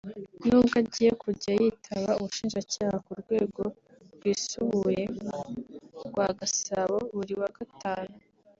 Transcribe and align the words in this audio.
n’ubwo 0.45 0.75
agiye 0.81 1.11
kujya 1.23 1.51
yitaba 1.61 2.11
Ubushinjacyaha 2.19 2.97
ku 3.05 3.11
rwego 3.21 3.61
rwisubuye 4.13 5.03
rwa 6.07 6.27
Gasabo 6.39 6.97
buri 7.15 7.33
wa 7.41 7.49
Gatanu 7.57 8.15